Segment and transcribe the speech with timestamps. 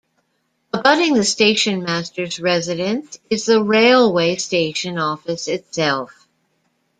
[0.73, 6.25] Abutting the station-masters residence is the railway station office itself.